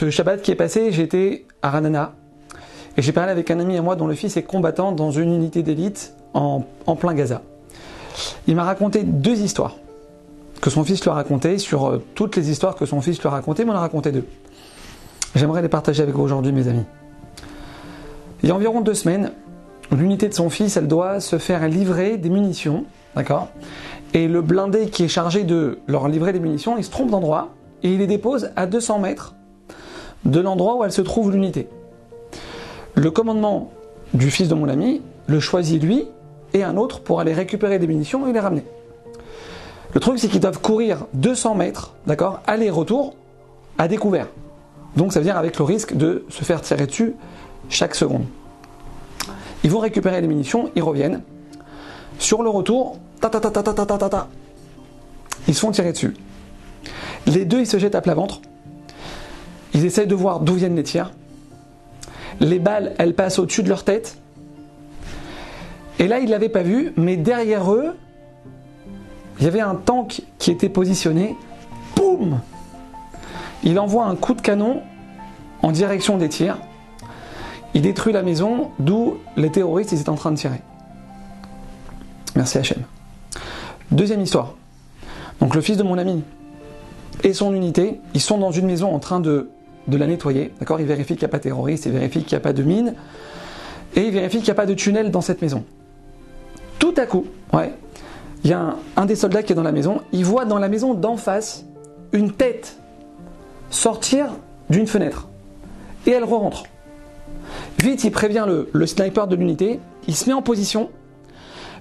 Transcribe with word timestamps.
ce 0.00 0.08
Shabbat 0.08 0.40
qui 0.40 0.50
est 0.50 0.54
passé, 0.54 0.92
j'étais 0.92 1.44
à 1.60 1.68
Ranana 1.68 2.14
et 2.96 3.02
j'ai 3.02 3.12
parlé 3.12 3.32
avec 3.32 3.50
un 3.50 3.60
ami 3.60 3.76
à 3.76 3.82
moi 3.82 3.96
dont 3.96 4.06
le 4.06 4.14
fils 4.14 4.38
est 4.38 4.42
combattant 4.42 4.92
dans 4.92 5.10
une 5.10 5.30
unité 5.30 5.62
d'élite 5.62 6.14
en, 6.32 6.64
plein 6.98 7.12
Gaza. 7.12 7.42
Il 8.46 8.56
m'a 8.56 8.64
raconté 8.64 9.02
deux 9.02 9.42
histoires 9.42 9.76
que 10.62 10.70
son 10.70 10.84
fils 10.84 11.02
lui 11.02 11.10
a 11.10 11.12
racontées 11.12 11.58
sur 11.58 11.86
euh, 11.86 12.02
toutes 12.14 12.36
les 12.36 12.50
histoires 12.50 12.76
que 12.76 12.86
son 12.86 13.02
fils 13.02 13.20
lui 13.20 13.28
a 13.28 13.30
racontées, 13.30 13.66
mais 13.66 13.72
on 13.72 13.74
a 13.74 13.80
raconté 13.80 14.10
deux. 14.10 14.24
J'aimerais 15.34 15.60
les 15.60 15.68
partager 15.68 16.02
avec 16.02 16.14
vous 16.14 16.22
aujourd'hui, 16.22 16.52
mes 16.52 16.66
amis. 16.66 16.84
Il 18.42 18.48
y 18.48 18.52
a 18.52 18.54
environ 18.54 18.80
deux 18.80 18.94
semaines, 18.94 19.32
l'unité 19.92 20.30
de 20.30 20.34
son 20.34 20.48
fils, 20.48 20.78
elle 20.78 20.88
doit 20.88 21.20
se 21.20 21.36
faire 21.36 21.68
livrer 21.68 22.16
des 22.16 22.30
munitions, 22.30 22.86
d'accord? 23.14 23.48
Et 24.14 24.28
le 24.28 24.40
blindé 24.40 24.88
qui 24.88 25.04
est 25.04 25.08
chargé 25.08 25.44
de 25.44 25.78
leur 25.86 26.08
livrer 26.08 26.32
des 26.32 26.40
munitions, 26.40 26.78
il 26.78 26.84
se 26.84 26.90
trompe 26.90 27.10
d'endroit 27.10 27.50
et 27.82 27.92
il 27.92 27.98
les 27.98 28.06
dépose 28.06 28.50
à 28.56 28.64
200 28.64 28.98
mètres 29.00 29.34
de 30.24 30.40
l'endroit 30.40 30.76
où 30.76 30.84
elle 30.84 30.92
se 30.92 31.02
trouve 31.02 31.32
l'unité. 31.32 31.68
Le 32.94 33.10
commandement 33.10 33.70
du 34.14 34.30
fils 34.30 34.48
de 34.48 34.54
mon 34.54 34.68
ami 34.68 35.02
le 35.26 35.40
choisit 35.40 35.82
lui 35.82 36.06
et 36.52 36.64
un 36.64 36.76
autre 36.76 37.00
pour 37.00 37.20
aller 37.20 37.32
récupérer 37.32 37.78
des 37.78 37.86
munitions 37.86 38.26
et 38.26 38.32
les 38.32 38.40
ramener. 38.40 38.64
Le 39.92 40.00
truc, 40.00 40.18
c'est 40.18 40.28
qu'ils 40.28 40.40
doivent 40.40 40.60
courir 40.60 41.06
200 41.14 41.54
mètres, 41.54 41.94
d'accord, 42.06 42.40
aller-retour, 42.46 43.14
à 43.78 43.88
découvert. 43.88 44.28
Donc 44.96 45.12
ça 45.12 45.20
veut 45.20 45.24
dire 45.24 45.36
avec 45.36 45.58
le 45.58 45.64
risque 45.64 45.96
de 45.96 46.24
se 46.28 46.44
faire 46.44 46.60
tirer 46.60 46.86
dessus 46.86 47.14
chaque 47.68 47.94
seconde. 47.94 48.24
Ils 49.62 49.70
vont 49.70 49.78
récupérer 49.78 50.20
les 50.20 50.26
munitions, 50.26 50.70
ils 50.74 50.82
reviennent. 50.82 51.22
Sur 52.18 52.42
le 52.42 52.50
retour, 52.50 52.98
ta 53.20 53.30
ta 53.30 53.40
ta 53.40 53.50
ta 53.50 53.62
ta 53.62 53.72
ta 53.72 53.86
ta 53.86 54.08
ta, 54.08 54.28
ils 55.48 55.54
se 55.54 55.60
font 55.60 55.70
tirer 55.70 55.92
dessus. 55.92 56.14
Les 57.26 57.44
deux, 57.44 57.60
ils 57.60 57.66
se 57.66 57.78
jettent 57.78 57.94
à 57.94 58.00
plat 58.00 58.14
ventre. 58.14 58.40
Ils 59.74 59.84
essayent 59.84 60.06
de 60.06 60.14
voir 60.14 60.40
d'où 60.40 60.54
viennent 60.54 60.76
les 60.76 60.82
tirs. 60.82 61.12
Les 62.40 62.58
balles, 62.58 62.94
elles 62.98 63.14
passent 63.14 63.38
au-dessus 63.38 63.62
de 63.62 63.68
leur 63.68 63.84
tête. 63.84 64.18
Et 65.98 66.08
là, 66.08 66.18
ils 66.18 66.26
ne 66.26 66.30
l'avaient 66.30 66.48
pas 66.48 66.62
vu, 66.62 66.92
mais 66.96 67.16
derrière 67.16 67.72
eux, 67.72 67.94
il 69.38 69.44
y 69.44 69.48
avait 69.48 69.60
un 69.60 69.74
tank 69.74 70.22
qui 70.38 70.50
était 70.50 70.68
positionné. 70.68 71.36
Boum 71.96 72.40
Il 73.62 73.78
envoie 73.78 74.06
un 74.06 74.16
coup 74.16 74.34
de 74.34 74.40
canon 74.40 74.82
en 75.62 75.72
direction 75.72 76.16
des 76.16 76.28
tirs. 76.28 76.58
Il 77.74 77.82
détruit 77.82 78.12
la 78.12 78.22
maison 78.22 78.70
d'où 78.78 79.18
les 79.36 79.50
terroristes 79.50 79.92
étaient 79.92 80.08
en 80.08 80.14
train 80.14 80.32
de 80.32 80.36
tirer. 80.36 80.60
Merci 82.34 82.58
Hachem. 82.58 82.82
Deuxième 83.90 84.20
histoire. 84.20 84.54
Donc 85.40 85.54
le 85.54 85.60
fils 85.60 85.76
de 85.76 85.82
mon 85.82 85.98
ami 85.98 86.22
et 87.22 87.32
son 87.32 87.54
unité, 87.54 88.00
ils 88.14 88.20
sont 88.20 88.38
dans 88.38 88.50
une 88.50 88.66
maison 88.66 88.94
en 88.94 88.98
train 88.98 89.20
de, 89.20 89.50
de 89.88 89.96
la 89.96 90.06
nettoyer. 90.06 90.52
D'accord? 90.58 90.80
Ils 90.80 90.86
vérifient 90.86 91.14
qu'il 91.14 91.22
n'y 91.22 91.26
a 91.26 91.28
pas 91.28 91.38
de 91.38 91.42
terroristes, 91.44 91.86
ils 91.86 91.92
vérifient 91.92 92.22
qu'il 92.22 92.36
n'y 92.36 92.40
a 92.40 92.44
pas 92.44 92.52
de 92.52 92.62
mine. 92.62 92.94
Et 93.96 94.02
ils 94.02 94.12
vérifient 94.12 94.38
qu'il 94.38 94.46
n'y 94.46 94.50
a 94.50 94.54
pas 94.54 94.66
de 94.66 94.74
tunnel 94.74 95.10
dans 95.10 95.20
cette 95.20 95.42
maison. 95.42 95.64
Tout 96.78 96.94
à 96.96 97.06
coup, 97.06 97.26
ouais, 97.52 97.72
il 98.44 98.50
y 98.50 98.52
a 98.54 98.76
un, 98.96 99.06
des 99.06 99.16
soldats 99.16 99.42
qui 99.42 99.52
est 99.52 99.56
dans 99.56 99.62
la 99.62 99.72
maison, 99.72 100.00
il 100.12 100.24
voit 100.24 100.44
dans 100.44 100.58
la 100.58 100.68
maison 100.68 100.94
d'en 100.94 101.16
face 101.16 101.64
une 102.12 102.32
tête 102.32 102.76
sortir 103.68 104.28
d'une 104.70 104.86
fenêtre. 104.86 105.28
Et 106.06 106.10
elle 106.10 106.24
re-rentre. 106.24 106.64
Vite, 107.78 108.04
il 108.04 108.10
prévient 108.10 108.46
le, 108.72 108.86
sniper 108.86 109.26
de 109.26 109.36
l'unité, 109.36 109.80
il 110.08 110.16
se 110.16 110.28
met 110.28 110.32
en 110.32 110.42
position. 110.42 110.90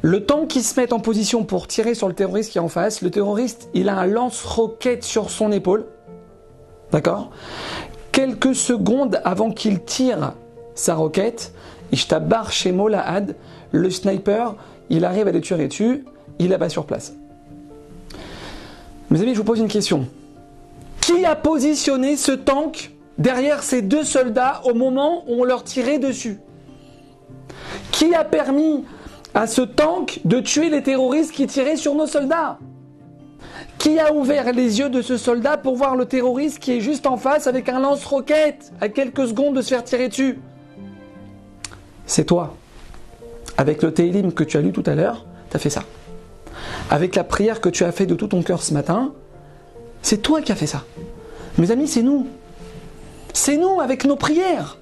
Le 0.01 0.25
temps 0.25 0.45
qu'il 0.45 0.63
se 0.63 0.79
met 0.79 0.93
en 0.93 0.99
position 0.99 1.43
pour 1.43 1.67
tirer 1.67 1.93
sur 1.93 2.07
le 2.07 2.13
terroriste 2.13 2.51
qui 2.51 2.57
est 2.57 2.61
en 2.61 2.69
face, 2.69 3.01
le 3.01 3.11
terroriste, 3.11 3.69
il 3.73 3.89
a 3.89 3.97
un 3.97 4.05
lance-roquette 4.05 5.03
sur 5.03 5.29
son 5.29 5.51
épaule. 5.51 5.85
D'accord? 6.91 7.31
Quelques 8.11 8.55
secondes 8.55 9.21
avant 9.23 9.51
qu'il 9.51 9.83
tire 9.83 10.33
sa 10.75 10.95
roquette, 10.95 11.53
Ishtabar 11.91 12.51
chez 12.51 12.71
Molahad, 12.71 13.35
le 13.71 13.89
sniper, 13.89 14.55
il 14.89 15.05
arrive 15.05 15.27
à 15.27 15.31
les 15.31 15.41
tuer 15.41 15.67
dessus, 15.67 16.05
il 16.39 16.55
pas 16.57 16.69
sur 16.69 16.85
place. 16.85 17.13
Mes 19.09 19.21
amis, 19.21 19.33
je 19.33 19.39
vous 19.39 19.43
pose 19.43 19.59
une 19.59 19.67
question. 19.67 20.07
Qui 21.01 21.25
a 21.25 21.35
positionné 21.35 22.15
ce 22.15 22.31
tank 22.31 22.91
derrière 23.17 23.63
ces 23.63 23.81
deux 23.81 24.03
soldats 24.03 24.61
au 24.65 24.73
moment 24.73 25.23
où 25.27 25.41
on 25.41 25.43
leur 25.43 25.63
tirait 25.63 25.99
dessus? 25.99 26.39
Qui 27.91 28.13
a 28.13 28.23
permis 28.23 28.85
à 29.33 29.47
ce 29.47 29.61
tank 29.61 30.21
de 30.25 30.39
tuer 30.39 30.69
les 30.69 30.83
terroristes 30.83 31.31
qui 31.31 31.47
tiraient 31.47 31.75
sur 31.75 31.95
nos 31.95 32.07
soldats? 32.07 32.59
Qui 33.77 33.99
a 33.99 34.13
ouvert 34.13 34.51
les 34.51 34.79
yeux 34.79 34.89
de 34.89 35.01
ce 35.01 35.17
soldat 35.17 35.57
pour 35.57 35.75
voir 35.75 35.95
le 35.95 36.05
terroriste 36.05 36.59
qui 36.59 36.73
est 36.73 36.81
juste 36.81 37.07
en 37.07 37.17
face 37.17 37.47
avec 37.47 37.69
un 37.69 37.79
lance-roquette 37.79 38.71
à 38.81 38.89
quelques 38.89 39.27
secondes 39.27 39.55
de 39.55 39.61
se 39.61 39.69
faire 39.69 39.83
tirer 39.83 40.09
dessus? 40.09 40.39
C'est 42.05 42.25
toi. 42.25 42.55
Avec 43.57 43.83
le 43.83 43.93
Télim 43.93 44.33
que 44.33 44.43
tu 44.43 44.57
as 44.57 44.61
lu 44.61 44.71
tout 44.71 44.83
à 44.85 44.95
l'heure, 44.95 45.25
tu 45.49 45.57
as 45.57 45.59
fait 45.59 45.69
ça 45.69 45.83
avec 46.89 47.15
la 47.15 47.23
prière 47.23 47.61
que 47.61 47.69
tu 47.69 47.83
as 47.83 47.91
fait 47.91 48.05
de 48.05 48.15
tout 48.15 48.27
ton 48.27 48.41
cœur 48.41 48.63
ce 48.63 48.73
matin, 48.73 49.13
c'est 50.01 50.21
toi 50.21 50.41
qui 50.41 50.51
as 50.51 50.55
fait 50.55 50.67
ça. 50.67 50.83
Mes 51.57 51.71
amis, 51.71 51.87
c'est 51.87 52.01
nous. 52.01 52.27
C'est 53.33 53.57
nous 53.57 53.79
avec 53.79 54.05
nos 54.05 54.15
prières. 54.15 54.77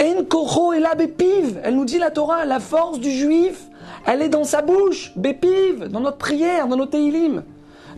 En 0.00 0.24
koro 0.24 0.72
et 0.74 0.80
la 0.80 0.94
bépive. 0.94 1.60
Elle 1.64 1.76
nous 1.76 1.86
dit 1.86 1.98
la 1.98 2.10
Torah, 2.10 2.44
la 2.44 2.60
force 2.60 3.00
du 3.00 3.10
juif, 3.10 3.68
elle 4.06 4.20
est 4.20 4.28
dans 4.28 4.44
sa 4.44 4.60
bouche, 4.60 5.12
bépive, 5.16 5.88
dans 5.88 6.00
notre 6.00 6.18
prière, 6.18 6.68
dans 6.68 6.76
nos 6.76 6.86
teilim. 6.86 7.42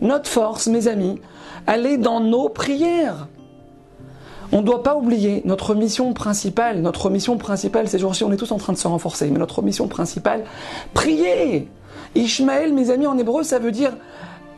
Notre 0.01 0.29
force, 0.29 0.67
mes 0.67 0.87
amis, 0.87 1.19
elle 1.67 1.85
est 1.85 1.97
dans 1.97 2.19
nos 2.19 2.49
prières. 2.49 3.27
On 4.51 4.61
ne 4.61 4.65
doit 4.65 4.81
pas 4.81 4.95
oublier 4.95 5.41
notre 5.45 5.75
mission 5.75 6.13
principale. 6.13 6.81
Notre 6.81 7.09
mission 7.09 7.37
principale, 7.37 7.87
ces 7.87 7.99
jours-ci, 7.99 8.23
on 8.23 8.31
est 8.31 8.37
tous 8.37 8.51
en 8.51 8.57
train 8.57 8.73
de 8.73 8.77
se 8.77 8.87
renforcer, 8.87 9.29
mais 9.29 9.37
notre 9.37 9.61
mission 9.61 9.87
principale, 9.87 10.43
prier. 10.93 11.67
Ishmaël, 12.15 12.73
mes 12.73 12.89
amis, 12.89 13.05
en 13.05 13.17
hébreu, 13.17 13.43
ça 13.43 13.59
veut 13.59 13.71
dire 13.71 13.95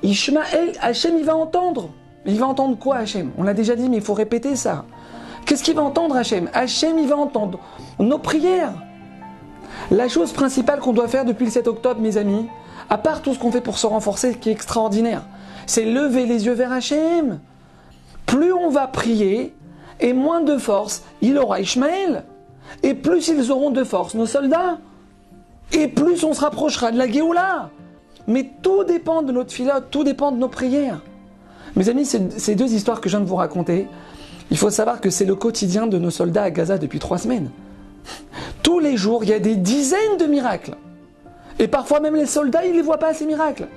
Ishmaël, 0.03 0.71
Hachem, 0.81 1.17
il 1.17 1.25
va 1.25 1.35
entendre. 1.35 1.89
Il 2.25 2.39
va 2.39 2.47
entendre 2.47 2.77
quoi, 2.77 2.97
Hachem? 2.97 3.31
On 3.37 3.43
l'a 3.43 3.53
déjà 3.53 3.75
dit, 3.75 3.89
mais 3.89 3.97
il 3.97 4.03
faut 4.03 4.13
répéter 4.13 4.55
ça. 4.55 4.85
Qu'est-ce 5.45 5.63
qu'il 5.63 5.75
va 5.75 5.81
entendre, 5.81 6.15
Hachem? 6.15 6.49
Hachem, 6.53 6.97
il 6.97 7.07
va 7.07 7.17
entendre 7.17 7.59
nos 7.99 8.19
prières. 8.19 8.73
La 9.89 10.07
chose 10.07 10.31
principale 10.31 10.79
qu'on 10.79 10.93
doit 10.93 11.07
faire 11.07 11.25
depuis 11.25 11.45
le 11.45 11.51
7 11.51 11.67
octobre, 11.67 11.99
mes 11.99 12.17
amis, 12.17 12.47
à 12.91 12.97
part 12.97 13.21
tout 13.21 13.33
ce 13.33 13.39
qu'on 13.39 13.51
fait 13.51 13.61
pour 13.61 13.77
se 13.77 13.87
renforcer, 13.87 14.35
qui 14.35 14.49
est 14.49 14.51
extraordinaire, 14.51 15.23
c'est 15.65 15.85
lever 15.85 16.25
les 16.25 16.45
yeux 16.45 16.53
vers 16.53 16.73
Hachem. 16.73 17.39
Plus 18.25 18.51
on 18.51 18.69
va 18.69 18.85
prier, 18.87 19.55
et 20.01 20.13
moins 20.13 20.41
de 20.41 20.57
force 20.57 21.03
il 21.21 21.37
aura 21.37 21.61
Ishmaël, 21.61 22.25
et 22.83 22.93
plus 22.93 23.29
ils 23.29 23.49
auront 23.49 23.71
de 23.71 23.83
force 23.85 24.13
nos 24.13 24.25
soldats 24.25 24.77
et 25.71 25.87
plus 25.87 26.23
on 26.25 26.33
se 26.33 26.41
rapprochera 26.41 26.91
de 26.91 26.97
la 26.97 27.09
Géoula. 27.09 27.69
Mais 28.27 28.51
tout 28.61 28.83
dépend 28.83 29.21
de 29.21 29.31
notre 29.31 29.53
filote, 29.53 29.85
tout 29.89 30.03
dépend 30.03 30.33
de 30.33 30.37
nos 30.37 30.49
prières. 30.49 31.01
Mes 31.77 31.87
amis, 31.87 32.05
ces 32.05 32.55
deux 32.55 32.73
histoires 32.73 32.99
que 32.99 33.07
je 33.07 33.15
viens 33.15 33.23
de 33.23 33.29
vous 33.29 33.37
raconter, 33.37 33.87
il 34.49 34.57
faut 34.57 34.69
savoir 34.69 34.99
que 34.99 35.09
c'est 35.09 35.23
le 35.23 35.35
quotidien 35.35 35.87
de 35.87 35.97
nos 35.97 36.09
soldats 36.11 36.43
à 36.43 36.51
Gaza 36.51 36.77
depuis 36.77 36.99
trois 36.99 37.17
semaines. 37.17 37.49
Tous 38.63 38.79
les 38.79 38.97
jours, 38.97 39.23
il 39.23 39.29
y 39.29 39.33
a 39.33 39.39
des 39.39 39.55
dizaines 39.55 40.17
de 40.19 40.25
miracles. 40.25 40.75
Et 41.61 41.67
parfois 41.67 41.99
même 41.99 42.15
les 42.15 42.25
soldats, 42.25 42.65
ils 42.65 42.71
ne 42.71 42.77
les 42.77 42.81
voient 42.81 42.97
pas, 42.97 43.13
ces 43.13 43.27
miracles. 43.27 43.67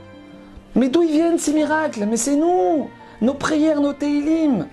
Mais 0.74 0.88
d'où 0.88 1.02
ils 1.02 1.12
viennent 1.12 1.38
ces 1.38 1.52
miracles? 1.52 2.06
Mais 2.08 2.16
c'est 2.16 2.34
nous, 2.34 2.88
nos 3.20 3.34
prières, 3.34 3.82
nos 3.82 3.92
teilim. 3.92 4.66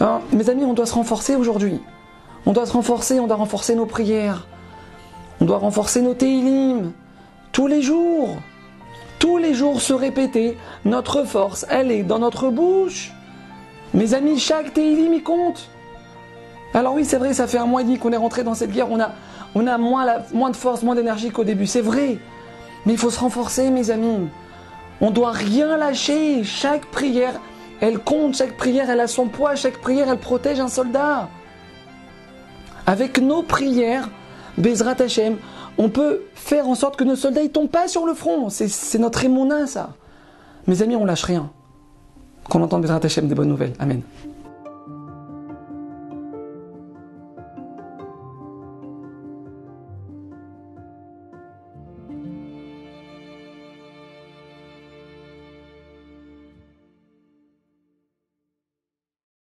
Hein, 0.00 0.20
mes 0.32 0.50
amis, 0.50 0.64
on 0.64 0.74
doit 0.74 0.84
se 0.84 0.94
renforcer 0.94 1.36
aujourd'hui. 1.36 1.80
On 2.44 2.52
doit 2.52 2.66
se 2.66 2.72
renforcer, 2.72 3.20
on 3.20 3.28
doit 3.28 3.36
renforcer 3.36 3.76
nos 3.76 3.86
prières. 3.86 4.48
On 5.40 5.44
doit 5.44 5.58
renforcer 5.58 6.02
nos 6.02 6.14
télim 6.14 6.90
tous 7.52 7.68
les 7.68 7.82
jours. 7.82 8.36
Tous 9.20 9.38
les 9.38 9.54
jours 9.54 9.80
se 9.80 9.92
répéter, 9.92 10.58
notre 10.84 11.22
force, 11.22 11.64
elle 11.70 11.92
est 11.92 12.02
dans 12.02 12.18
notre 12.18 12.48
bouche. 12.50 13.12
Mes 13.94 14.14
amis, 14.14 14.40
chaque 14.40 14.74
télim 14.74 15.14
y 15.14 15.22
compte. 15.22 15.70
Alors 16.74 16.94
oui, 16.94 17.04
c'est 17.04 17.18
vrai, 17.18 17.32
ça 17.32 17.46
fait 17.46 17.58
un 17.58 17.66
mois 17.66 17.82
et 17.82 17.84
demi 17.84 17.98
qu'on 17.98 18.10
est 18.10 18.16
rentré 18.16 18.42
dans 18.42 18.54
cette 18.54 18.72
guerre, 18.72 18.90
on 18.90 18.98
a, 18.98 19.12
on 19.54 19.66
a 19.66 19.78
moins, 19.78 20.50
de 20.50 20.56
force, 20.56 20.82
moins 20.82 20.94
d'énergie 20.94 21.30
qu'au 21.30 21.44
début, 21.44 21.66
c'est 21.66 21.80
vrai. 21.80 22.18
Mais 22.86 22.92
il 22.92 22.98
faut 22.98 23.10
se 23.10 23.20
renforcer, 23.20 23.70
mes 23.70 23.90
amis. 23.90 24.28
On 25.00 25.10
doit 25.10 25.32
rien 25.32 25.76
lâcher. 25.76 26.42
Chaque 26.44 26.86
prière, 26.86 27.34
elle 27.80 27.98
compte. 27.98 28.36
Chaque 28.36 28.56
prière, 28.56 28.88
elle 28.88 29.00
a 29.00 29.06
son 29.06 29.28
poids. 29.28 29.54
Chaque 29.54 29.78
prière, 29.78 30.08
elle 30.08 30.18
protège 30.18 30.60
un 30.60 30.68
soldat. 30.68 31.28
Avec 32.86 33.18
nos 33.18 33.42
prières, 33.42 34.08
Bezrat 34.58 35.00
Hashem, 35.00 35.36
on 35.78 35.88
peut 35.88 36.22
faire 36.34 36.66
en 36.66 36.74
sorte 36.74 36.96
que 36.96 37.04
nos 37.04 37.16
soldats 37.16 37.42
ne 37.42 37.48
tombent 37.48 37.70
pas 37.70 37.88
sur 37.88 38.06
le 38.06 38.14
front. 38.14 38.48
C'est 38.48 38.98
notre 38.98 39.24
émonin, 39.24 39.66
ça. 39.66 39.90
Mes 40.66 40.82
amis, 40.82 40.96
on 40.96 41.04
lâche 41.04 41.24
rien. 41.24 41.50
Qu'on 42.48 42.62
entende 42.62 42.82
Bezrat 42.82 43.00
Hashem 43.02 43.28
des 43.28 43.34
bonnes 43.34 43.48
nouvelles. 43.48 43.74
Amen. 43.78 44.02